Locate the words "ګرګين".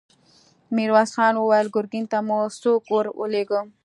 1.75-2.05